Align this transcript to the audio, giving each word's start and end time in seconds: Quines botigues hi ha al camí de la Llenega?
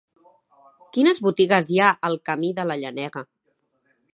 Quines 0.95 1.19
botigues 1.27 1.69
hi 1.75 1.79
ha 1.81 1.91
al 2.09 2.17
camí 2.31 2.53
de 2.61 2.67
la 2.71 2.79
Llenega? 2.85 3.25